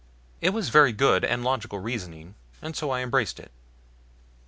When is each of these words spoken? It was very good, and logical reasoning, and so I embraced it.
It 0.41 0.49
was 0.49 0.69
very 0.69 0.93
good, 0.93 1.23
and 1.23 1.43
logical 1.43 1.77
reasoning, 1.77 2.33
and 2.59 2.75
so 2.75 2.89
I 2.89 3.01
embraced 3.01 3.39
it. 3.39 3.51